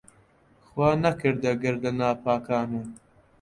خوا 0.67 0.89
نەکەردە 1.03 1.51
گەر 1.61 1.75
لە 1.83 1.91
ناپاکانە 1.99 2.81